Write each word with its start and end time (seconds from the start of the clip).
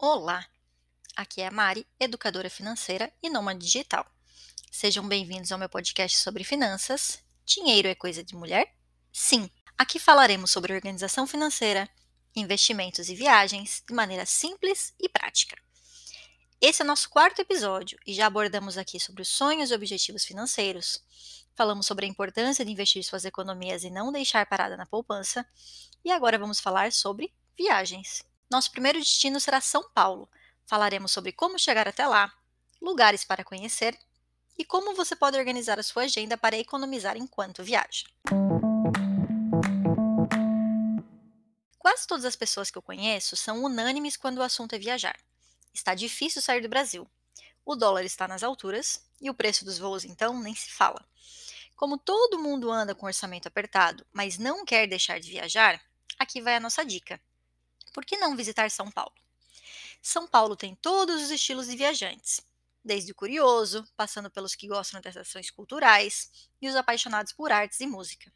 Olá! 0.00 0.46
Aqui 1.16 1.40
é 1.40 1.48
a 1.48 1.50
Mari, 1.50 1.84
educadora 1.98 2.48
financeira 2.48 3.12
e 3.20 3.28
nômade 3.28 3.58
digital. 3.58 4.06
Sejam 4.70 5.06
bem-vindos 5.08 5.50
ao 5.50 5.58
meu 5.58 5.68
podcast 5.68 6.18
sobre 6.18 6.44
finanças. 6.44 7.18
Dinheiro 7.44 7.88
é 7.88 7.96
coisa 7.96 8.22
de 8.22 8.36
mulher? 8.36 8.72
Sim! 9.12 9.50
Aqui 9.76 9.98
falaremos 9.98 10.52
sobre 10.52 10.72
organização 10.72 11.26
financeira, 11.26 11.90
investimentos 12.36 13.08
e 13.08 13.16
viagens 13.16 13.82
de 13.88 13.92
maneira 13.92 14.24
simples 14.24 14.94
e 15.00 15.08
prática. 15.08 15.60
Esse 16.60 16.80
é 16.80 16.84
o 16.84 16.86
nosso 16.86 17.10
quarto 17.10 17.40
episódio 17.40 17.98
e 18.06 18.14
já 18.14 18.26
abordamos 18.26 18.78
aqui 18.78 19.00
sobre 19.00 19.22
os 19.22 19.28
sonhos 19.28 19.72
e 19.72 19.74
objetivos 19.74 20.24
financeiros. 20.24 21.02
Falamos 21.56 21.86
sobre 21.86 22.06
a 22.06 22.08
importância 22.08 22.64
de 22.64 22.70
investir 22.70 23.02
suas 23.02 23.24
economias 23.24 23.82
e 23.82 23.90
não 23.90 24.12
deixar 24.12 24.46
parada 24.46 24.76
na 24.76 24.86
poupança. 24.86 25.44
E 26.04 26.12
agora 26.12 26.38
vamos 26.38 26.60
falar 26.60 26.92
sobre 26.92 27.34
viagens. 27.56 28.27
Nosso 28.50 28.70
primeiro 28.70 28.98
destino 28.98 29.38
será 29.38 29.60
São 29.60 29.90
Paulo. 29.90 30.28
Falaremos 30.66 31.12
sobre 31.12 31.32
como 31.32 31.58
chegar 31.58 31.86
até 31.86 32.06
lá, 32.06 32.32
lugares 32.80 33.22
para 33.24 33.44
conhecer 33.44 33.98
e 34.56 34.64
como 34.64 34.94
você 34.94 35.14
pode 35.14 35.36
organizar 35.36 35.78
a 35.78 35.82
sua 35.82 36.04
agenda 36.04 36.36
para 36.36 36.56
economizar 36.56 37.16
enquanto 37.16 37.62
viaja. 37.62 38.06
Quase 41.78 42.06
todas 42.06 42.24
as 42.24 42.36
pessoas 42.36 42.70
que 42.70 42.78
eu 42.78 42.82
conheço 42.82 43.36
são 43.36 43.62
unânimes 43.62 44.16
quando 44.16 44.38
o 44.38 44.42
assunto 44.42 44.74
é 44.74 44.78
viajar. 44.78 45.16
Está 45.72 45.94
difícil 45.94 46.40
sair 46.40 46.62
do 46.62 46.68
Brasil. 46.68 47.06
O 47.64 47.76
dólar 47.76 48.04
está 48.04 48.26
nas 48.26 48.42
alturas 48.42 49.06
e 49.20 49.28
o 49.28 49.34
preço 49.34 49.64
dos 49.64 49.78
voos, 49.78 50.04
então, 50.04 50.40
nem 50.40 50.54
se 50.54 50.70
fala. 50.70 51.06
Como 51.76 51.98
todo 51.98 52.38
mundo 52.38 52.70
anda 52.72 52.94
com 52.94 53.06
orçamento 53.06 53.46
apertado, 53.46 54.06
mas 54.10 54.38
não 54.38 54.64
quer 54.64 54.86
deixar 54.88 55.20
de 55.20 55.30
viajar, 55.30 55.80
aqui 56.18 56.40
vai 56.40 56.56
a 56.56 56.60
nossa 56.60 56.84
dica. 56.84 57.20
Por 57.92 58.04
que 58.04 58.16
não 58.16 58.36
visitar 58.36 58.70
São 58.70 58.90
Paulo? 58.90 59.14
São 60.02 60.26
Paulo 60.26 60.56
tem 60.56 60.74
todos 60.74 61.22
os 61.22 61.30
estilos 61.30 61.66
de 61.66 61.76
viajantes, 61.76 62.40
desde 62.84 63.12
o 63.12 63.14
curioso, 63.14 63.86
passando 63.96 64.30
pelos 64.30 64.54
que 64.54 64.68
gostam 64.68 65.00
de 65.00 65.08
atrações 65.08 65.50
culturais 65.50 66.48
e 66.60 66.68
os 66.68 66.76
apaixonados 66.76 67.32
por 67.32 67.52
artes 67.52 67.80
e 67.80 67.86
música. 67.86 68.32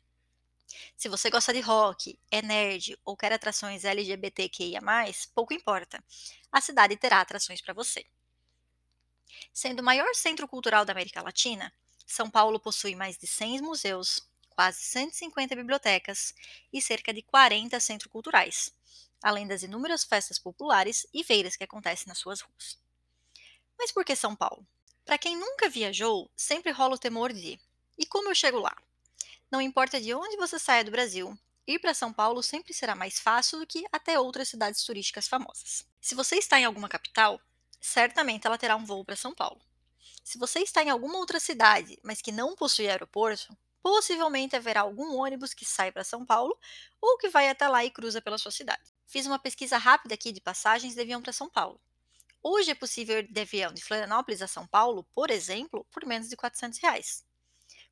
Se 0.97 1.09
você 1.09 1.31
gosta 1.31 1.53
de 1.53 1.61
rock, 1.61 2.19
é 2.31 2.41
nerd 2.43 2.99
ou 3.05 3.17
quer 3.17 3.33
atrações 3.33 3.85
LGBTQIA, 3.85 4.81
pouco 5.35 5.53
importa. 5.53 6.03
A 6.51 6.61
cidade 6.61 6.97
terá 6.97 7.21
atrações 7.21 7.61
para 7.61 7.75
você. 7.75 8.05
Sendo 9.53 9.81
o 9.81 9.85
maior 9.85 10.15
centro 10.15 10.49
cultural 10.49 10.85
da 10.85 10.93
América 10.93 11.23
Latina, 11.23 11.73
São 12.07 12.31
Paulo 12.31 12.59
possui 12.59 12.95
mais 12.95 13.19
de 13.19 13.27
100 13.27 13.63
museus, 13.63 14.27
quase 14.51 14.83
150 14.83 15.57
bibliotecas 15.57 16.35
e 16.73 16.81
cerca 16.81 17.13
de 17.13 17.23
40 17.23 17.79
centros 17.81 18.11
culturais, 18.11 18.73
além 19.23 19.47
das 19.47 19.63
inúmeras 19.63 20.05
festas 20.05 20.39
populares 20.39 21.07
e 21.13 21.23
feiras 21.23 21.57
que 21.57 21.65
acontecem 21.65 22.09
nas 22.09 22.19
suas 22.19 22.41
ruas. 22.41 22.79
Mas 23.79 23.93
por 23.93 24.05
que 24.05 24.17
São 24.17 24.35
Paulo? 24.35 24.67
Para 25.05 25.19
quem 25.19 25.37
nunca 25.37 25.69
viajou, 25.69 26.31
sempre 26.37 26.71
rola 26.71 26.95
o 26.95 26.99
temor 26.99 27.33
de: 27.33 27.61
e 27.99 28.07
como 28.07 28.31
eu 28.31 28.35
chego 28.35 28.59
lá? 28.59 28.77
Não 29.51 29.61
importa 29.61 30.01
de 30.01 30.15
onde 30.15 30.37
você 30.37 30.59
saia 30.59 30.85
do 30.85 30.91
Brasil, 30.91 31.39
ir 31.67 31.79
para 31.79 31.95
São 31.95 32.13
Paulo 32.13 32.43
sempre 32.43 32.73
será 32.73 32.95
mais 32.95 33.19
fácil 33.19 33.59
do 33.59 33.67
que 33.67 33.85
até 33.93 34.19
outras 34.19 34.49
cidades 34.49 34.85
turísticas 34.85 35.29
famosas. 35.29 35.87
Se 36.01 36.15
você 36.15 36.37
está 36.37 36.59
em 36.59 36.65
alguma 36.65 36.89
capital, 36.89 37.41
certamente 37.81 38.47
ela 38.47 38.59
terá 38.59 38.77
um 38.77 38.85
voo 38.85 39.05
para 39.05 39.17
São 39.17 39.35
Paulo. 39.35 39.61
Se 40.25 40.39
você 40.39 40.61
está 40.61 40.83
em 40.83 40.91
alguma 40.91 41.19
outra 41.19 41.41
cidade, 41.41 41.99
mas 42.03 42.23
que 42.23 42.33
não 42.33 42.55
possui 42.55 42.89
aeroporto, 42.89 43.57
possivelmente 43.83 44.57
haverá 44.57 44.83
algum 44.83 45.17
ônibus 45.17 45.53
que 45.53 45.65
sai 45.65 45.91
para 45.91 46.05
São 46.05 46.25
Paulo 46.25 46.57
ou 47.01 47.19
que 47.19 47.29
vai 47.29 47.49
até 47.49 47.67
lá 47.69 47.85
e 47.85 47.91
cruza 47.91 48.23
pela 48.23 48.39
sua 48.39 48.53
cidade. 48.53 48.93
Fiz 49.07 49.27
uma 49.27 49.39
pesquisa 49.39 49.77
rápida 49.77 50.15
aqui 50.15 50.33
de 50.33 50.41
passagens 50.41 50.95
de 50.95 51.01
avião 51.01 51.21
para 51.21 51.33
São 51.33 51.49
Paulo. 51.49 51.81
Hoje 52.43 52.71
é 52.71 52.75
possível 52.75 53.19
ir 53.19 53.31
de 53.31 53.41
avião 53.41 53.73
de 53.73 53.85
Florianópolis 53.85 54.43
a 54.43 54.49
São 54.49 54.67
Paulo, 54.67 55.07
por 55.15 55.31
exemplo, 55.31 55.87
por 55.91 56.05
menos 56.05 56.29
de 56.29 56.37
400 56.37 56.79
reais. 56.79 57.25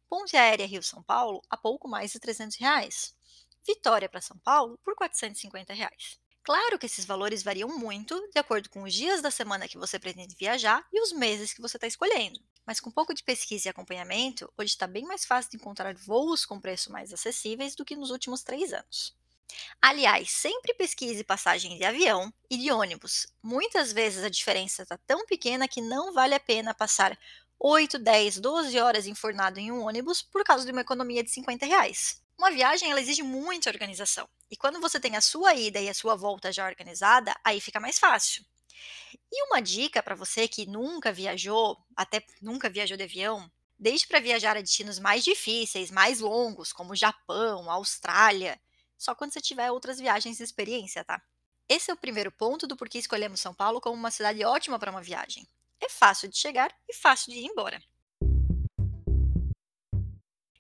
Ponte 0.09 0.37
Aérea 0.37 0.67
Rio-São 0.67 1.03
Paulo 1.03 1.41
a 1.49 1.57
pouco 1.57 1.87
mais 1.87 2.11
de 2.11 2.19
300 2.19 2.57
reais. 2.57 3.15
Vitória 3.67 4.09
para 4.09 4.21
São 4.21 4.39
Paulo 4.39 4.79
por 4.83 4.97
450 4.97 5.73
reais. 5.73 6.19
Claro 6.43 6.79
que 6.79 6.87
esses 6.87 7.05
valores 7.05 7.43
variam 7.43 7.69
muito 7.79 8.19
de 8.33 8.39
acordo 8.41 8.69
com 8.71 8.83
os 8.83 8.93
dias 8.93 9.23
da 9.23 9.31
semana 9.31 9.69
que 9.69 9.79
você 9.79 9.99
pretende 9.99 10.35
viajar 10.35 10.85
e 10.93 11.01
os 11.01 11.13
meses 11.13 11.53
que 11.53 11.61
você 11.61 11.77
está 11.77 11.87
escolhendo. 11.87 12.41
Mas 12.71 12.79
com 12.79 12.89
um 12.89 12.93
pouco 12.93 13.13
de 13.13 13.25
pesquisa 13.25 13.67
e 13.67 13.69
acompanhamento, 13.69 14.49
hoje 14.57 14.71
está 14.71 14.87
bem 14.87 15.03
mais 15.03 15.25
fácil 15.25 15.51
de 15.51 15.57
encontrar 15.57 15.93
voos 15.97 16.45
com 16.45 16.61
preço 16.61 16.93
mais 16.93 17.13
acessíveis 17.13 17.75
do 17.75 17.85
que 17.85 17.97
nos 17.97 18.11
últimos 18.11 18.45
três 18.45 18.73
anos. 18.73 19.13
Aliás, 19.83 20.31
sempre 20.31 20.73
pesquise 20.75 21.25
passagens 21.25 21.77
de 21.77 21.85
avião 21.85 22.33
e 22.49 22.57
de 22.57 22.71
ônibus. 22.71 23.27
Muitas 23.43 23.93
vezes 23.93 24.23
a 24.23 24.31
diferença 24.31 24.85
está 24.85 24.97
tão 24.97 25.27
pequena 25.27 25.67
que 25.67 25.81
não 25.81 26.13
vale 26.13 26.33
a 26.33 26.39
pena 26.39 26.73
passar 26.73 27.19
8, 27.59 27.99
10, 27.99 28.39
12 28.39 28.79
horas 28.79 29.09
enfornado 29.09 29.59
em 29.59 29.73
um 29.73 29.85
ônibus 29.85 30.23
por 30.23 30.45
causa 30.45 30.65
de 30.65 30.71
uma 30.71 30.83
economia 30.83 31.25
de 31.25 31.31
50 31.33 31.67
reais. 31.67 32.23
Uma 32.39 32.53
viagem 32.53 32.89
ela 32.89 33.01
exige 33.01 33.25
muita 33.25 33.69
organização. 33.69 34.29
E 34.49 34.57
quando 34.57 34.81
você 34.81 35.01
tem 35.01 35.17
a 35.17 35.21
sua 35.21 35.55
ida 35.55 35.81
e 35.81 35.89
a 35.89 35.95
sua 35.95 36.15
volta 36.15 36.53
já 36.53 36.65
organizada, 36.69 37.35
aí 37.43 37.61
fica 37.61 37.81
mais 37.81 37.99
fácil. 37.99 38.45
E 39.33 39.45
uma 39.47 39.61
dica 39.61 40.03
para 40.03 40.15
você 40.15 40.49
que 40.49 40.67
nunca 40.67 41.13
viajou, 41.13 41.79
até 41.97 42.25
nunca 42.41 42.69
viajou 42.69 42.97
de 42.97 43.05
avião, 43.05 43.51
deixe 43.79 44.07
para 44.07 44.21
viajar 44.21 44.57
a 44.57 44.61
destinos 44.61 44.99
mais 44.99 45.25
difíceis, 45.25 45.91
mais 45.91 46.21
longos, 46.21 46.73
como 46.73 46.97
Japão, 46.97 47.71
Austrália, 47.71 48.61
só 48.99 49.15
quando 49.15 49.33
você 49.33 49.41
tiver 49.41 49.71
outras 49.71 49.99
viagens 49.99 50.37
de 50.37 50.43
experiência, 50.43 51.05
tá? 51.05 51.21
Esse 51.69 51.91
é 51.91 51.95
o 51.95 51.97
primeiro 51.97 52.33
ponto 52.33 52.67
do 52.67 52.77
porquê 52.77 52.99
escolhemos 52.99 53.41
São 53.41 53.55
Paulo 53.55 53.81
como 53.81 53.97
uma 53.97 54.11
cidade 54.11 54.45
ótima 54.45 54.79
para 54.79 54.91
uma 54.91 55.03
viagem 55.03 55.47
é 55.81 55.89
fácil 55.89 56.29
de 56.29 56.37
chegar 56.37 56.73
e 56.89 56.95
fácil 56.95 57.33
de 57.33 57.39
ir 57.39 57.47
embora. 57.47 57.83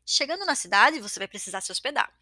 Chegando 0.04 0.44
na 0.44 0.56
cidade, 0.56 0.98
você 0.98 1.20
vai 1.20 1.28
precisar 1.28 1.60
se 1.60 1.70
hospedar. 1.70 2.12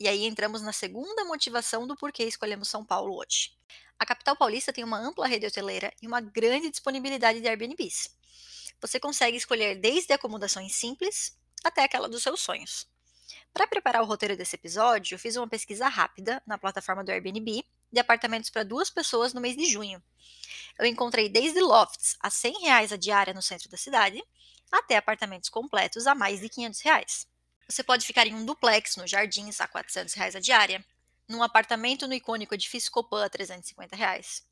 E 0.00 0.06
aí 0.06 0.24
entramos 0.24 0.62
na 0.62 0.72
segunda 0.72 1.24
motivação 1.24 1.86
do 1.86 1.96
porquê 1.96 2.24
escolhemos 2.24 2.68
São 2.68 2.84
Paulo 2.84 3.16
hoje. 3.16 3.50
A 3.98 4.06
capital 4.06 4.36
paulista 4.36 4.72
tem 4.72 4.84
uma 4.84 4.98
ampla 4.98 5.26
rede 5.26 5.46
hoteleira 5.46 5.92
e 6.00 6.06
uma 6.06 6.20
grande 6.20 6.70
disponibilidade 6.70 7.40
de 7.40 7.48
Airbnbs. 7.48 8.16
Você 8.80 9.00
consegue 9.00 9.36
escolher 9.36 9.74
desde 9.74 10.12
acomodações 10.12 10.76
simples 10.76 11.36
até 11.64 11.82
aquela 11.82 12.08
dos 12.08 12.22
seus 12.22 12.40
sonhos. 12.40 12.86
Para 13.52 13.66
preparar 13.66 14.02
o 14.02 14.06
roteiro 14.06 14.36
desse 14.36 14.54
episódio, 14.54 15.16
eu 15.16 15.18
fiz 15.18 15.34
uma 15.34 15.48
pesquisa 15.48 15.88
rápida 15.88 16.40
na 16.46 16.56
plataforma 16.56 17.02
do 17.02 17.10
Airbnb 17.10 17.64
de 17.90 17.98
apartamentos 17.98 18.50
para 18.50 18.62
duas 18.62 18.90
pessoas 18.90 19.34
no 19.34 19.40
mês 19.40 19.56
de 19.56 19.66
junho. 19.66 20.00
Eu 20.78 20.86
encontrei 20.86 21.28
desde 21.28 21.60
lofts 21.60 22.16
a 22.20 22.30
100 22.30 22.60
reais 22.60 22.92
a 22.92 22.96
diária 22.96 23.34
no 23.34 23.42
centro 23.42 23.68
da 23.68 23.76
cidade, 23.76 24.22
até 24.70 24.96
apartamentos 24.96 25.48
completos 25.48 26.06
a 26.06 26.14
mais 26.14 26.40
de 26.40 26.48
500 26.48 26.80
reais. 26.82 27.26
Você 27.70 27.82
pode 27.82 28.06
ficar 28.06 28.26
em 28.26 28.34
um 28.34 28.46
duplex 28.46 28.96
nos 28.96 29.10
jardins 29.10 29.60
a 29.60 29.68
400 29.68 30.14
reais 30.14 30.34
a 30.34 30.40
diária, 30.40 30.82
num 31.28 31.42
apartamento 31.42 32.08
no 32.08 32.14
icônico 32.14 32.54
edifício 32.54 32.90
Copan 32.90 33.22
a 33.22 33.28
350 33.28 33.94
reais. 33.94 34.42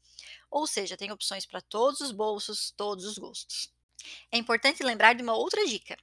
Ou 0.50 0.66
seja, 0.66 0.99
tem 0.99 1.10
opções 1.10 1.47
para 1.47 1.62
todos 1.62 2.00
os 2.00 2.12
bolsos, 2.12 2.71
todos 2.77 3.06
os 3.06 3.16
gostos. 3.16 3.72
É 4.31 4.37
importante 4.37 4.82
lembrar 4.82 5.15
de 5.15 5.22
uma 5.22 5.34
outra 5.34 5.66
dica. 5.66 5.97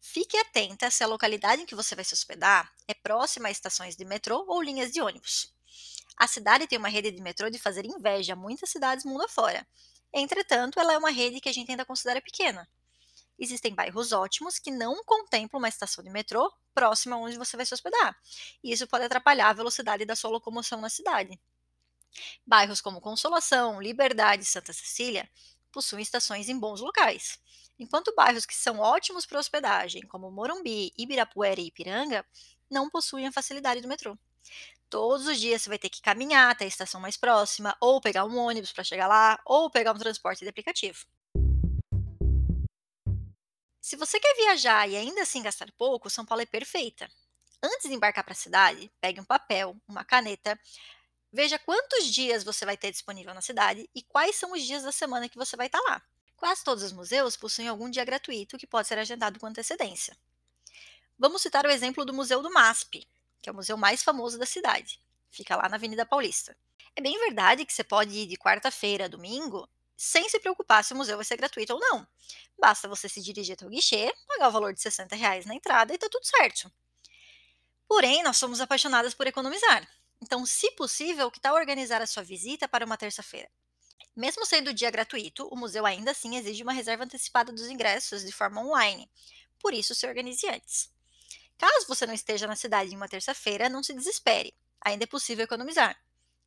Fique 0.00 0.36
atenta 0.36 0.90
se 0.90 1.04
a 1.04 1.06
localidade 1.06 1.62
em 1.62 1.66
que 1.66 1.74
você 1.74 1.94
vai 1.94 2.04
se 2.04 2.14
hospedar 2.14 2.72
é 2.88 2.94
próxima 2.94 3.46
a 3.46 3.50
estações 3.50 3.94
de 3.94 4.04
metrô 4.04 4.44
ou 4.48 4.60
linhas 4.60 4.90
de 4.90 5.00
ônibus. 5.00 5.54
A 6.16 6.26
cidade 6.26 6.66
tem 6.66 6.78
uma 6.78 6.88
rede 6.88 7.12
de 7.12 7.22
metrô 7.22 7.48
de 7.48 7.58
fazer 7.58 7.84
inveja 7.84 8.32
a 8.32 8.36
muitas 8.36 8.70
cidades 8.70 9.04
mundo 9.04 9.24
afora. 9.24 9.66
Entretanto, 10.12 10.80
ela 10.80 10.94
é 10.94 10.98
uma 10.98 11.10
rede 11.10 11.40
que 11.40 11.48
a 11.48 11.52
gente 11.52 11.70
ainda 11.70 11.84
considera 11.84 12.20
pequena. 12.20 12.68
Existem 13.38 13.74
bairros 13.74 14.12
ótimos 14.12 14.58
que 14.58 14.70
não 14.70 15.02
contemplam 15.04 15.58
uma 15.58 15.68
estação 15.68 16.02
de 16.02 16.10
metrô 16.10 16.50
próxima 16.74 17.16
onde 17.16 17.36
você 17.36 17.56
vai 17.56 17.66
se 17.66 17.74
hospedar, 17.74 18.16
e 18.62 18.72
isso 18.72 18.86
pode 18.86 19.04
atrapalhar 19.04 19.50
a 19.50 19.52
velocidade 19.52 20.04
da 20.04 20.16
sua 20.16 20.30
locomoção 20.30 20.80
na 20.80 20.88
cidade. 20.88 21.38
Bairros 22.46 22.80
como 22.80 23.00
Consolação, 23.00 23.80
Liberdade 23.80 24.42
e 24.42 24.46
Santa 24.46 24.72
Cecília 24.72 25.28
possuem 25.70 26.02
estações 26.02 26.48
em 26.48 26.58
bons 26.58 26.80
locais, 26.80 27.38
enquanto 27.78 28.14
bairros 28.14 28.46
que 28.46 28.54
são 28.54 28.78
ótimos 28.78 29.26
para 29.26 29.38
hospedagem, 29.38 30.02
como 30.08 30.30
Morumbi, 30.30 30.92
Ibirapuera 30.96 31.60
e 31.60 31.66
Ipiranga, 31.66 32.24
não 32.70 32.88
possuem 32.88 33.26
a 33.26 33.32
facilidade 33.32 33.80
do 33.80 33.88
metrô. 33.88 34.18
Todos 34.88 35.26
os 35.26 35.38
dias 35.40 35.62
você 35.62 35.68
vai 35.68 35.78
ter 35.78 35.90
que 35.90 36.00
caminhar 36.00 36.50
até 36.50 36.64
a 36.64 36.68
estação 36.68 37.00
mais 37.00 37.16
próxima, 37.16 37.76
ou 37.80 38.00
pegar 38.00 38.24
um 38.24 38.38
ônibus 38.38 38.72
para 38.72 38.84
chegar 38.84 39.08
lá, 39.08 39.38
ou 39.44 39.70
pegar 39.70 39.92
um 39.92 39.98
transporte 39.98 40.44
de 40.44 40.48
aplicativo. 40.48 41.04
Se 43.86 43.94
você 43.94 44.18
quer 44.18 44.34
viajar 44.34 44.88
e 44.88 44.96
ainda 44.96 45.22
assim 45.22 45.40
gastar 45.40 45.70
pouco, 45.78 46.10
São 46.10 46.26
Paulo 46.26 46.42
é 46.42 46.46
perfeita. 46.46 47.08
Antes 47.62 47.88
de 47.88 47.94
embarcar 47.94 48.24
para 48.24 48.32
a 48.32 48.36
cidade, 48.36 48.90
pegue 49.00 49.20
um 49.20 49.24
papel, 49.24 49.76
uma 49.86 50.04
caneta, 50.04 50.58
veja 51.32 51.56
quantos 51.56 52.12
dias 52.12 52.42
você 52.42 52.64
vai 52.66 52.76
ter 52.76 52.90
disponível 52.90 53.32
na 53.32 53.40
cidade 53.40 53.88
e 53.94 54.02
quais 54.02 54.34
são 54.34 54.50
os 54.50 54.64
dias 54.64 54.82
da 54.82 54.90
semana 54.90 55.28
que 55.28 55.38
você 55.38 55.56
vai 55.56 55.66
estar 55.66 55.78
lá. 55.82 56.02
Quase 56.34 56.64
todos 56.64 56.82
os 56.82 56.90
museus 56.90 57.36
possuem 57.36 57.68
algum 57.68 57.88
dia 57.88 58.04
gratuito 58.04 58.58
que 58.58 58.66
pode 58.66 58.88
ser 58.88 58.98
agendado 58.98 59.38
com 59.38 59.46
antecedência. 59.46 60.16
Vamos 61.16 61.40
citar 61.40 61.64
o 61.64 61.70
exemplo 61.70 62.04
do 62.04 62.12
Museu 62.12 62.42
do 62.42 62.50
MASP, 62.50 63.06
que 63.40 63.48
é 63.48 63.52
o 63.52 63.54
museu 63.54 63.76
mais 63.76 64.02
famoso 64.02 64.36
da 64.36 64.46
cidade. 64.46 65.00
Fica 65.30 65.54
lá 65.54 65.68
na 65.68 65.76
Avenida 65.76 66.04
Paulista. 66.04 66.56
É 66.96 67.00
bem 67.00 67.16
verdade 67.20 67.64
que 67.64 67.72
você 67.72 67.84
pode 67.84 68.10
ir 68.10 68.26
de 68.26 68.36
quarta-feira 68.36 69.04
a 69.04 69.08
domingo 69.08 69.68
sem 69.96 70.28
se 70.28 70.38
preocupar 70.38 70.84
se 70.84 70.92
o 70.92 70.96
museu 70.96 71.16
vai 71.16 71.24
ser 71.24 71.36
gratuito 71.36 71.72
ou 71.72 71.80
não. 71.80 72.06
Basta 72.58 72.88
você 72.88 73.08
se 73.08 73.22
dirigir 73.22 73.54
até 73.54 73.66
o 73.66 73.70
guichê, 73.70 74.12
pagar 74.26 74.48
o 74.48 74.52
valor 74.52 74.74
de 74.74 74.80
60 74.80 75.16
reais 75.16 75.46
na 75.46 75.54
entrada 75.54 75.94
e 75.94 75.98
tá 75.98 76.08
tudo 76.10 76.24
certo. 76.26 76.70
Porém, 77.88 78.22
nós 78.22 78.36
somos 78.36 78.60
apaixonadas 78.60 79.14
por 79.14 79.26
economizar. 79.26 79.88
Então, 80.20 80.44
se 80.44 80.70
possível, 80.72 81.30
que 81.30 81.40
tal 81.40 81.54
organizar 81.54 82.02
a 82.02 82.06
sua 82.06 82.22
visita 82.22 82.66
para 82.68 82.84
uma 82.84 82.96
terça-feira? 82.96 83.48
Mesmo 84.14 84.46
sendo 84.46 84.70
o 84.70 84.74
dia 84.74 84.90
gratuito, 84.90 85.46
o 85.48 85.56
museu 85.56 85.84
ainda 85.84 86.10
assim 86.10 86.36
exige 86.36 86.62
uma 86.62 86.72
reserva 86.72 87.04
antecipada 87.04 87.52
dos 87.52 87.68
ingressos 87.68 88.24
de 88.24 88.32
forma 88.32 88.62
online. 88.62 89.10
Por 89.60 89.74
isso, 89.74 89.94
se 89.94 90.06
organize 90.06 90.46
antes. 90.48 90.90
Caso 91.58 91.86
você 91.86 92.06
não 92.06 92.14
esteja 92.14 92.46
na 92.46 92.56
cidade 92.56 92.92
em 92.92 92.96
uma 92.96 93.08
terça-feira, 93.08 93.68
não 93.68 93.82
se 93.82 93.94
desespere. 93.94 94.54
Ainda 94.80 95.04
é 95.04 95.06
possível 95.06 95.44
economizar. 95.44 95.98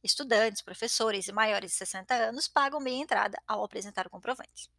Estudantes, 0.03 0.61
professores 0.61 1.27
e 1.27 1.31
maiores 1.31 1.71
de 1.71 1.77
60 1.77 2.13
anos 2.13 2.47
pagam 2.47 2.79
meia 2.79 3.01
entrada 3.01 3.41
ao 3.47 3.63
apresentar 3.63 4.07
o 4.07 4.09
comprovante. 4.09 4.69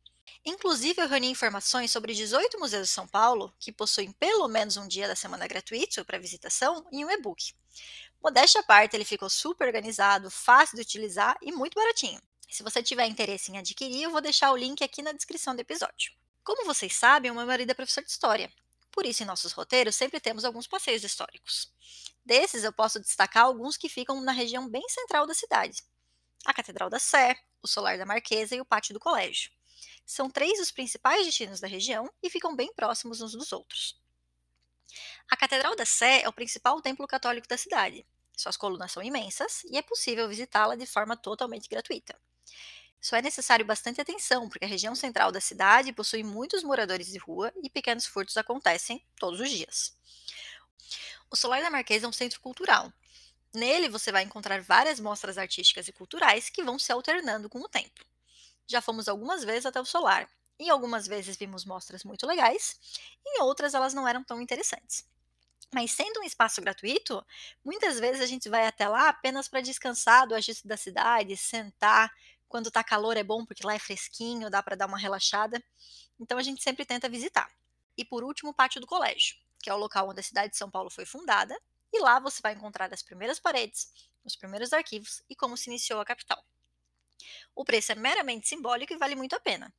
Inclusive, 0.45 1.03
eu 1.03 1.09
reuni 1.09 1.31
informações 1.31 1.91
sobre 1.91 2.15
18 2.15 2.59
museus 2.59 2.89
de 2.89 2.95
São 2.95 3.07
Paulo 3.07 3.53
que 3.59 3.73
possuem 3.73 4.13
pelo 4.13 4.49
menos 4.49 4.77
um 4.77 4.89
dia 4.89 5.07
da 5.07 5.17
semana 5.17 5.47
gratuito 5.47 6.05
para 6.05 6.19
visitação 6.19 6.87
em 6.91 7.05
um 7.05 7.11
e-book. 7.11 7.53
Modéstia 8.23 8.61
à 8.61 8.65
parte, 8.65 8.97
ele 8.97 9.05
ficou 9.05 9.29
super 9.29 9.67
organizado, 9.67 10.31
fácil 10.31 10.77
de 10.77 10.83
utilizar 10.83 11.37
e 11.43 11.53
muito 11.53 11.75
baratinho. 11.75 12.21
Se 12.49 12.63
você 12.63 12.83
tiver 12.83 13.07
interesse 13.07 13.53
em 13.53 13.59
adquirir, 13.59 14.03
eu 14.03 14.11
vou 14.11 14.21
deixar 14.21 14.53
o 14.53 14.57
link 14.57 14.83
aqui 14.83 15.03
na 15.03 15.13
descrição 15.13 15.55
do 15.55 15.61
episódio. 15.61 16.13
Como 16.43 16.65
vocês 16.65 16.95
sabem, 16.95 17.31
o 17.31 17.35
meu 17.35 17.47
marido 17.47 17.71
é 17.71 17.75
professor 17.75 18.03
de 18.03 18.11
história. 18.11 18.51
Por 18.91 19.07
isso, 19.07 19.23
em 19.23 19.27
nossos 19.27 19.53
roteiros, 19.53 19.95
sempre 19.95 20.21
temos 20.21 20.45
alguns 20.45 20.67
passeios 20.67 21.05
históricos. 21.05 21.73
Desses, 22.25 22.65
eu 22.65 22.73
posso 22.73 23.01
destacar 23.01 23.45
alguns 23.45 23.77
que 23.77 23.89
ficam 23.89 24.21
na 24.21 24.33
região 24.33 24.69
bem 24.69 24.87
central 24.89 25.27
da 25.27 25.35
cidade: 25.35 25.83
a 26.45 26.53
Catedral 26.53 26.91
da 26.91 26.99
Sé, 26.99 27.37
o 27.63 27.69
Solar 27.69 27.99
da 27.99 28.07
Marquesa 28.07 28.55
e 28.55 28.61
o 28.61 28.65
Pátio 28.65 28.95
do 28.95 29.01
Colégio. 29.01 29.51
São 30.05 30.29
três 30.29 30.59
dos 30.59 30.71
principais 30.71 31.25
destinos 31.25 31.61
da 31.61 31.69
região 31.69 32.11
e 32.23 32.29
ficam 32.29 32.55
bem 32.55 32.73
próximos 32.75 33.21
uns 33.21 33.33
dos 33.33 33.53
outros. 33.53 34.01
A 35.31 35.37
Catedral 35.37 35.77
da 35.77 35.87
Sé 35.87 36.23
é 36.23 36.29
o 36.29 36.33
principal 36.33 36.81
templo 36.83 37.07
católico 37.07 37.47
da 37.47 37.57
cidade. 37.57 38.05
Suas 38.37 38.57
colunas 38.57 38.91
são 38.91 39.03
imensas 39.03 39.63
e 39.65 39.77
é 39.77 39.83
possível 39.83 40.29
visitá-la 40.29 40.75
de 40.75 40.87
forma 40.87 41.17
totalmente 41.17 41.69
gratuita. 41.69 42.19
Só 43.01 43.17
é 43.17 43.23
necessário 43.23 43.65
bastante 43.65 44.01
atenção, 44.01 44.49
porque 44.49 44.65
a 44.65 44.69
região 44.69 44.95
central 44.95 45.33
da 45.33 45.41
cidade 45.41 45.93
possui 45.93 46.23
muitos 46.23 46.63
moradores 46.63 47.07
de 47.07 47.19
rua 47.19 47.53
e 47.63 47.71
pequenos 47.71 48.07
furtos 48.07 48.37
acontecem 48.37 49.05
todos 49.19 49.41
os 49.41 49.51
dias. 49.51 49.97
O 51.31 51.37
Solar 51.37 51.63
da 51.63 51.71
Marquesa 51.71 52.07
é 52.07 52.09
um 52.09 52.13
centro 52.13 52.41
cultural. 52.41 52.93
Nele 53.55 53.89
você 53.89 54.13
vai 54.13 54.23
encontrar 54.23 54.61
várias 54.61 55.01
mostras 55.01 55.39
artísticas 55.39 55.89
e 55.89 55.93
culturais 55.93 56.51
que 56.51 56.63
vão 56.63 56.79
se 56.79 56.93
alternando 56.93 57.49
com 57.49 57.61
o 57.61 57.69
tempo. 57.69 58.05
Já 58.67 58.81
fomos 58.81 59.09
algumas 59.09 59.43
vezes 59.45 59.67
até 59.67 59.81
o 59.81 59.85
Solar, 59.85 60.29
e 60.59 60.69
algumas 60.69 61.07
vezes 61.07 61.37
vimos 61.37 61.65
mostras 61.65 62.05
muito 62.05 62.27
legais, 62.27 62.79
em 63.27 63.41
outras 63.41 63.73
elas 63.75 63.95
não 63.95 64.07
eram 64.07 64.23
tão 64.23 64.41
interessantes. 64.43 65.09
Mas 65.73 65.93
sendo 65.93 66.21
um 66.21 66.25
espaço 66.25 66.61
gratuito, 66.61 67.25
muitas 67.65 67.99
vezes 67.99 68.21
a 68.21 68.27
gente 68.27 68.49
vai 68.49 68.67
até 68.67 68.89
lá 68.89 69.09
apenas 69.09 69.49
para 69.49 69.61
descansar 69.61 70.27
do 70.27 70.35
agito 70.35 70.67
da 70.67 70.77
cidade, 70.77 71.37
sentar, 71.37 72.13
quando 72.51 72.69
tá 72.69 72.83
calor 72.83 73.17
é 73.17 73.23
bom 73.23 73.47
porque 73.47 73.65
lá 73.65 73.75
é 73.75 73.79
fresquinho, 73.79 74.51
dá 74.51 74.61
para 74.61 74.75
dar 74.75 74.87
uma 74.87 74.99
relaxada. 74.99 75.63
Então 76.19 76.37
a 76.37 76.43
gente 76.43 76.61
sempre 76.61 76.85
tenta 76.85 77.09
visitar. 77.09 77.49
E 77.97 78.05
por 78.05 78.25
último, 78.25 78.51
o 78.51 78.55
pátio 78.55 78.81
do 78.81 78.89
colégio, 78.89 79.37
que 79.63 79.71
é 79.71 79.75
o 79.75 79.77
local 79.77 80.09
onde 80.09 80.19
a 80.19 80.23
cidade 80.23 80.51
de 80.51 80.59
São 80.59 80.69
Paulo 80.69 80.91
foi 80.91 81.07
fundada, 81.07 81.57
e 81.93 82.01
lá 82.01 82.19
você 82.19 82.43
vai 82.43 82.53
encontrar 82.53 82.93
as 82.93 83.03
primeiras 83.03 83.39
paredes, 83.39 83.93
os 84.25 84.35
primeiros 84.35 84.73
arquivos 84.73 85.23
e 85.31 85.37
como 85.37 85.57
se 85.57 85.71
iniciou 85.71 86.01
a 86.01 86.05
capital. 86.05 86.45
O 87.55 87.65
preço 87.65 87.93
é 87.93 87.95
meramente 87.95 88.49
simbólico 88.49 88.93
e 88.93 88.99
vale 88.99 89.15
muito 89.15 89.37
a 89.37 89.41
pena. 89.41 89.73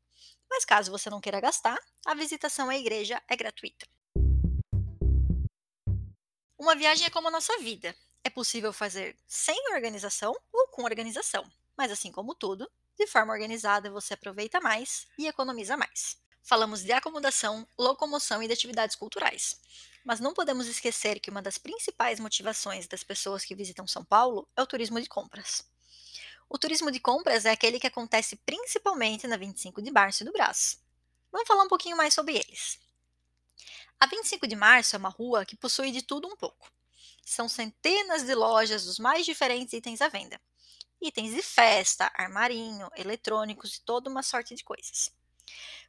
Mas 0.50 0.64
caso 0.64 0.92
você 0.92 1.10
não 1.10 1.20
queira 1.20 1.42
gastar, 1.42 1.78
a 2.06 2.14
visitação 2.14 2.70
à 2.70 2.78
igreja 2.78 3.22
é 3.28 3.36
gratuita. 3.36 3.86
Uma 6.58 6.76
viagem 6.76 7.06
é 7.06 7.10
como 7.10 7.28
a 7.28 7.32
nossa 7.32 7.58
vida. 7.58 7.94
É 8.24 8.30
possível 8.30 8.72
fazer 8.72 9.18
sem 9.28 9.74
organização 9.74 10.34
ou 10.54 10.68
com 10.68 10.84
organização. 10.84 11.44
Mas 11.82 11.92
assim 11.92 12.12
como 12.12 12.36
tudo, 12.36 12.72
de 12.96 13.08
forma 13.08 13.34
organizada 13.34 13.90
você 13.90 14.14
aproveita 14.14 14.62
mais 14.62 15.08
e 15.18 15.26
economiza 15.26 15.76
mais. 15.76 16.16
Falamos 16.44 16.84
de 16.84 16.92
acomodação, 16.92 17.68
locomoção 17.76 18.44
e 18.44 18.46
de 18.46 18.54
atividades 18.54 18.96
culturais. 18.96 19.60
Mas 20.06 20.20
não 20.20 20.32
podemos 20.32 20.68
esquecer 20.68 21.20
que 21.20 21.32
uma 21.32 21.42
das 21.42 21.58
principais 21.58 22.20
motivações 22.20 22.86
das 22.86 23.04
pessoas 23.04 23.44
que 23.44 23.56
visitam 23.56 23.88
São 23.88 24.06
Paulo 24.06 24.48
é 24.56 24.62
o 24.62 24.68
turismo 24.68 25.02
de 25.02 25.10
compras. 25.10 25.66
O 26.48 26.60
turismo 26.60 26.92
de 26.92 27.00
compras 27.00 27.46
é 27.46 27.50
aquele 27.50 27.80
que 27.80 27.88
acontece 27.88 28.36
principalmente 28.36 29.26
na 29.26 29.36
25 29.36 29.82
de 29.82 29.90
março 29.90 30.24
do 30.24 30.32
Brás. 30.32 30.80
Vamos 31.32 31.48
falar 31.48 31.64
um 31.64 31.68
pouquinho 31.68 31.98
mais 31.98 32.14
sobre 32.14 32.36
eles. 32.36 32.78
A 34.00 34.06
25 34.06 34.46
de 34.46 34.56
março 34.56 34.96
é 34.96 35.00
uma 35.00 35.10
rua 35.10 35.46
que 35.46 35.58
possui 35.58 35.90
de 35.90 36.04
tudo 36.04 36.28
um 36.28 36.36
pouco. 36.36 36.72
São 37.26 37.50
centenas 37.50 38.22
de 38.22 38.36
lojas 38.36 38.86
dos 38.86 39.00
mais 39.00 39.26
diferentes 39.26 39.74
itens 39.74 40.00
à 40.00 40.08
venda 40.08 40.40
itens 41.02 41.34
de 41.34 41.42
festa, 41.42 42.12
armarinho, 42.14 42.90
eletrônicos 42.96 43.76
e 43.76 43.82
toda 43.82 44.10
uma 44.10 44.24
sorte 44.24 44.54
de 44.56 44.64
coisas. 44.64 45.10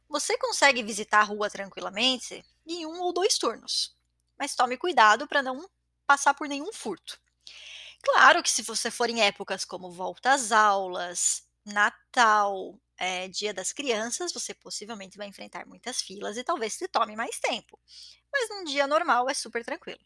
Você 0.09 0.37
consegue 0.37 0.83
visitar 0.83 1.19
a 1.19 1.23
rua 1.23 1.49
tranquilamente 1.49 2.43
em 2.65 2.85
um 2.85 3.01
ou 3.01 3.13
dois 3.13 3.37
turnos, 3.37 3.95
mas 4.37 4.55
tome 4.55 4.77
cuidado 4.77 5.27
para 5.27 5.43
não 5.43 5.69
passar 6.05 6.33
por 6.33 6.47
nenhum 6.47 6.71
furto. 6.73 7.19
Claro 8.01 8.43
que 8.43 8.51
se 8.51 8.61
você 8.63 8.91
for 8.91 9.09
em 9.09 9.21
épocas 9.21 9.63
como 9.63 9.89
volta 9.89 10.33
às 10.33 10.51
aulas, 10.51 11.47
Natal, 11.65 12.77
é, 12.97 13.27
Dia 13.29 13.53
das 13.53 13.71
Crianças, 13.71 14.33
você 14.33 14.53
possivelmente 14.53 15.17
vai 15.17 15.27
enfrentar 15.27 15.65
muitas 15.65 16.01
filas 16.01 16.37
e 16.37 16.43
talvez 16.43 16.73
se 16.73 16.87
tome 16.87 17.15
mais 17.15 17.39
tempo. 17.39 17.79
Mas 18.31 18.49
num 18.49 18.63
dia 18.65 18.85
normal 18.87 19.29
é 19.29 19.33
super 19.33 19.63
tranquilo. 19.63 20.01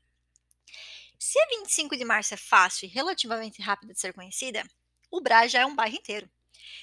Se 1.19 1.39
a 1.39 1.47
25 1.59 1.97
de 1.97 2.05
março 2.05 2.33
é 2.33 2.37
fácil 2.37 2.85
e 2.85 2.91
relativamente 2.91 3.61
rápida 3.61 3.93
de 3.93 3.99
ser 3.99 4.13
conhecida, 4.13 4.63
o 5.11 5.21
Brás 5.21 5.51
já 5.51 5.61
é 5.61 5.65
um 5.65 5.75
bairro 5.75 5.95
inteiro. 5.95 6.29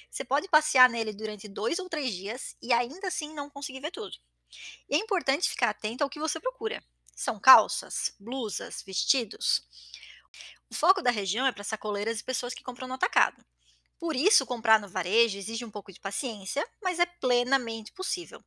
Você 0.09 0.23
pode 0.23 0.47
passear 0.47 0.89
nele 0.89 1.13
durante 1.13 1.47
dois 1.47 1.79
ou 1.79 1.89
três 1.89 2.13
dias 2.13 2.55
e 2.61 2.73
ainda 2.73 3.07
assim 3.07 3.33
não 3.33 3.49
conseguir 3.49 3.79
ver 3.79 3.91
tudo. 3.91 4.15
E 4.89 4.95
é 4.95 4.97
importante 4.97 5.49
ficar 5.49 5.69
atento 5.69 6.03
ao 6.03 6.09
que 6.09 6.19
você 6.19 6.39
procura. 6.39 6.83
São 7.15 7.39
calças, 7.39 8.13
blusas, 8.19 8.83
vestidos. 8.85 9.63
O 10.69 10.75
foco 10.75 11.01
da 11.01 11.11
região 11.11 11.45
é 11.45 11.51
para 11.51 11.63
sacoleiras 11.63 12.19
e 12.19 12.23
pessoas 12.23 12.53
que 12.53 12.63
compram 12.63 12.87
no 12.87 12.93
atacado. 12.93 13.43
Por 13.97 14.15
isso, 14.15 14.45
comprar 14.45 14.79
no 14.79 14.89
varejo 14.89 15.37
exige 15.37 15.63
um 15.63 15.71
pouco 15.71 15.91
de 15.91 15.99
paciência, 15.99 16.67
mas 16.83 16.99
é 16.99 17.05
plenamente 17.05 17.93
possível. 17.93 18.43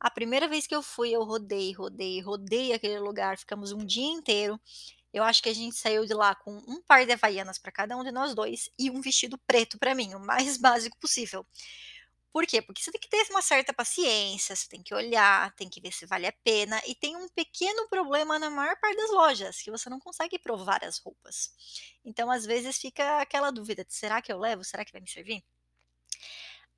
A 0.00 0.10
primeira 0.10 0.48
vez 0.48 0.66
que 0.66 0.74
eu 0.74 0.82
fui, 0.82 1.10
eu 1.10 1.22
rodei, 1.22 1.72
rodei, 1.72 2.20
rodei 2.20 2.72
aquele 2.72 2.98
lugar, 2.98 3.38
ficamos 3.38 3.70
um 3.70 3.84
dia 3.84 4.10
inteiro 4.10 4.60
eu 5.12 5.22
acho 5.22 5.42
que 5.42 5.48
a 5.48 5.54
gente 5.54 5.76
saiu 5.76 6.06
de 6.06 6.14
lá 6.14 6.34
com 6.34 6.56
um 6.66 6.80
par 6.82 7.04
de 7.04 7.12
havaianas 7.12 7.58
para 7.58 7.70
cada 7.70 7.96
um 7.96 8.02
de 8.02 8.10
nós 8.10 8.34
dois 8.34 8.70
e 8.78 8.90
um 8.90 9.00
vestido 9.00 9.38
preto 9.46 9.78
para 9.78 9.94
mim, 9.94 10.14
o 10.14 10.20
mais 10.20 10.56
básico 10.58 10.98
possível. 10.98 11.46
Por 12.32 12.46
quê? 12.46 12.62
Porque 12.62 12.82
você 12.82 12.90
tem 12.90 13.00
que 13.00 13.10
ter 13.10 13.26
uma 13.30 13.42
certa 13.42 13.74
paciência, 13.74 14.56
você 14.56 14.66
tem 14.66 14.82
que 14.82 14.94
olhar, 14.94 15.54
tem 15.54 15.68
que 15.68 15.82
ver 15.82 15.92
se 15.92 16.06
vale 16.06 16.26
a 16.26 16.32
pena. 16.32 16.80
E 16.86 16.94
tem 16.94 17.14
um 17.14 17.28
pequeno 17.28 17.86
problema 17.88 18.38
na 18.38 18.48
maior 18.48 18.74
parte 18.80 18.96
das 18.96 19.10
lojas, 19.10 19.60
que 19.60 19.70
você 19.70 19.90
não 19.90 20.00
consegue 20.00 20.38
provar 20.38 20.82
as 20.82 20.98
roupas. 20.98 21.52
Então, 22.02 22.30
às 22.30 22.46
vezes, 22.46 22.78
fica 22.78 23.20
aquela 23.20 23.50
dúvida: 23.50 23.84
de, 23.84 23.92
será 23.92 24.22
que 24.22 24.32
eu 24.32 24.38
levo? 24.38 24.64
Será 24.64 24.82
que 24.82 24.92
vai 24.92 25.02
me 25.02 25.10
servir? 25.10 25.44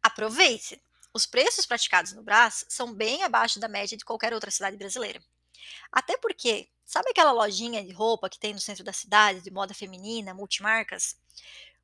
Aproveite! 0.02 0.82
Os 1.14 1.24
preços 1.24 1.64
praticados 1.64 2.12
no 2.12 2.24
Brás 2.24 2.64
são 2.68 2.92
bem 2.92 3.22
abaixo 3.22 3.60
da 3.60 3.68
média 3.68 3.96
de 3.96 4.04
qualquer 4.04 4.34
outra 4.34 4.50
cidade 4.50 4.76
brasileira. 4.76 5.22
Até 5.92 6.16
porque, 6.16 6.68
sabe 6.94 7.10
aquela 7.10 7.32
lojinha 7.32 7.84
de 7.84 7.92
roupa 7.92 8.30
que 8.30 8.38
tem 8.38 8.52
no 8.54 8.60
centro 8.60 8.84
da 8.84 8.92
cidade, 8.92 9.40
de 9.40 9.50
moda 9.50 9.74
feminina, 9.74 10.32
multimarcas? 10.32 11.16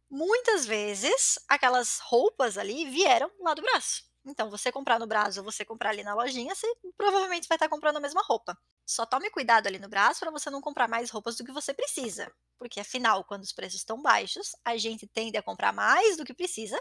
Muitas 0.09 0.65
vezes, 0.65 1.37
aquelas 1.49 1.99
roupas 1.99 2.57
ali 2.57 2.89
vieram 2.89 3.29
lá 3.41 3.53
do 3.53 3.61
braço. 3.61 4.05
Então, 4.25 4.49
você 4.49 4.71
comprar 4.71 5.01
no 5.01 5.09
braço 5.09 5.41
ou 5.41 5.45
você 5.45 5.65
comprar 5.65 5.91
ali 5.91 6.05
na 6.05 6.15
lojinha, 6.15 6.55
você 6.55 6.65
provavelmente 6.97 7.49
vai 7.49 7.57
estar 7.57 7.69
comprando 7.69 7.97
a 7.97 8.01
mesma 8.01 8.23
roupa. 8.23 8.57
Só 8.87 9.05
tome 9.05 9.31
cuidado 9.31 9.67
ali 9.67 9.81
no 9.81 9.89
braço 9.89 10.21
para 10.21 10.31
você 10.31 10.49
não 10.49 10.61
comprar 10.61 10.87
mais 10.87 11.11
roupas 11.11 11.35
do 11.37 11.45
que 11.45 11.51
você 11.51 11.75
precisa. 11.75 12.33
Porque, 12.57 12.79
afinal, 12.79 13.25
quando 13.25 13.43
os 13.43 13.53
preços 13.53 13.81
estão 13.81 14.01
baixos, 14.01 14.53
a 14.65 14.77
gente 14.77 15.09
tende 15.09 15.37
a 15.37 15.43
comprar 15.43 15.73
mais 15.73 16.17
do 16.17 16.25
que 16.25 16.33
precisa 16.33 16.81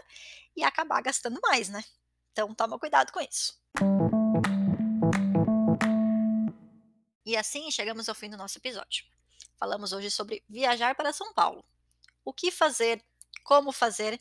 e 0.54 0.62
acabar 0.62 1.02
gastando 1.02 1.40
mais, 1.42 1.68
né? 1.68 1.82
Então, 2.30 2.54
toma 2.54 2.78
cuidado 2.78 3.10
com 3.10 3.20
isso. 3.20 3.58
E 7.24 7.36
assim 7.36 7.70
chegamos 7.70 8.08
ao 8.08 8.14
fim 8.14 8.30
do 8.30 8.36
nosso 8.36 8.58
episódio. 8.58 9.04
Falamos 9.56 9.92
hoje 9.92 10.10
sobre 10.10 10.42
viajar 10.48 10.94
para 10.94 11.12
São 11.12 11.34
Paulo. 11.34 11.64
O 12.24 12.32
que 12.32 12.50
fazer, 12.50 13.04
como 13.44 13.72
fazer 13.72 14.20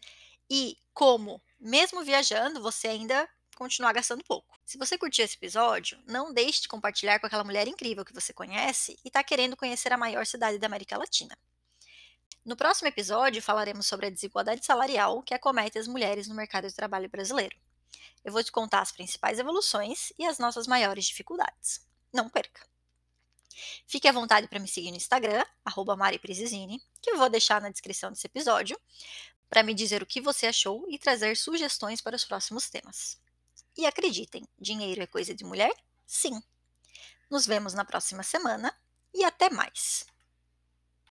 e 0.49 0.77
como, 0.93 1.41
mesmo 1.59 2.03
viajando, 2.03 2.61
você 2.61 2.87
ainda 2.87 3.29
continuar 3.55 3.93
gastando 3.93 4.23
pouco. 4.23 4.57
Se 4.65 4.77
você 4.77 4.97
curtiu 4.97 5.25
esse 5.25 5.35
episódio, 5.35 6.01
não 6.07 6.33
deixe 6.33 6.61
de 6.61 6.67
compartilhar 6.67 7.19
com 7.19 7.27
aquela 7.27 7.43
mulher 7.43 7.67
incrível 7.67 8.05
que 8.05 8.13
você 8.13 8.31
conhece 8.33 8.97
e 9.03 9.07
está 9.09 9.23
querendo 9.23 9.57
conhecer 9.57 9.91
a 9.91 9.97
maior 9.97 10.25
cidade 10.25 10.57
da 10.57 10.67
América 10.67 10.97
Latina. 10.97 11.37
No 12.45 12.55
próximo 12.55 12.87
episódio, 12.87 13.41
falaremos 13.41 13.85
sobre 13.85 14.07
a 14.07 14.09
desigualdade 14.09 14.65
salarial 14.65 15.21
que 15.23 15.33
acomete 15.33 15.77
as 15.77 15.87
mulheres 15.87 16.27
no 16.27 16.35
mercado 16.35 16.67
de 16.67 16.75
trabalho 16.75 17.09
brasileiro. 17.09 17.55
Eu 18.23 18.31
vou 18.31 18.43
te 18.43 18.51
contar 18.51 18.81
as 18.81 18.91
principais 18.91 19.39
evoluções 19.39 20.13
e 20.17 20.25
as 20.25 20.39
nossas 20.39 20.67
maiores 20.67 21.05
dificuldades. 21.05 21.85
Não 22.13 22.29
perca! 22.29 22.68
Fique 23.87 24.07
à 24.07 24.11
vontade 24.11 24.47
para 24.47 24.59
me 24.59 24.67
seguir 24.67 24.91
no 24.91 24.97
Instagram, 24.97 25.43
@mariprezizini, 25.97 26.81
que 27.01 27.11
eu 27.11 27.17
vou 27.17 27.29
deixar 27.29 27.61
na 27.61 27.69
descrição 27.69 28.11
desse 28.11 28.27
episódio, 28.27 28.79
para 29.49 29.63
me 29.63 29.73
dizer 29.73 30.03
o 30.03 30.05
que 30.05 30.21
você 30.21 30.47
achou 30.47 30.85
e 30.89 30.97
trazer 30.99 31.35
sugestões 31.35 32.01
para 32.01 32.15
os 32.15 32.25
próximos 32.25 32.69
temas. 32.69 33.19
E 33.77 33.85
acreditem, 33.85 34.47
dinheiro 34.59 35.01
é 35.01 35.07
coisa 35.07 35.33
de 35.33 35.43
mulher? 35.43 35.73
Sim! 36.05 36.41
Nos 37.29 37.45
vemos 37.45 37.73
na 37.73 37.85
próxima 37.85 38.23
semana 38.23 38.75
e 39.13 39.23
até 39.23 39.49
mais! 39.49 40.08